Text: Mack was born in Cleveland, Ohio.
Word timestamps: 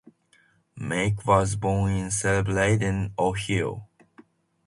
Mack 0.77 1.27
was 1.27 1.55
born 1.55 1.91
in 1.91 2.09
Cleveland, 2.09 3.11
Ohio. 3.19 3.87